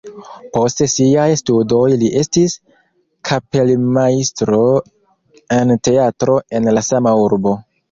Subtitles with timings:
[0.55, 2.55] Post siaj studoj li estis
[3.31, 4.63] kapelmajstro
[5.61, 7.57] en teatro en la sama urbo.